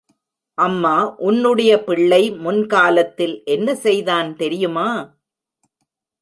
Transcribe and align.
அம்மா 0.57 0.93
உன்னுடைய 1.17 1.83
பிள்ளை 1.83 2.31
முன் 2.31 2.67
காலத்தில் 2.67 3.35
என்ன 3.45 3.75
செய்தான் 3.75 4.35
தெரியுமா? 4.35 4.89